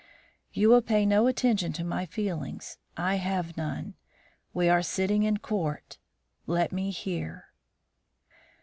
[0.51, 3.93] "You will pay no attention to my feelings I have none
[4.51, 5.99] we are sitting in court
[6.47, 7.49] let me hear."